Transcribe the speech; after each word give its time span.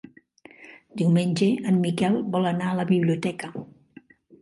Diumenge 1.01 1.51
en 1.73 1.79
Miquel 1.85 2.19
vol 2.39 2.53
anar 2.55 2.73
a 2.73 2.77
la 2.83 2.89
biblioteca. 2.97 3.55